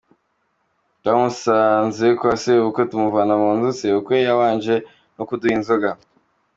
[1.01, 4.75] Twamusanze kwa Sebukwe, tumuvana mu nzu, sebukwe yabanje
[5.15, 5.89] no kuduha inzoga.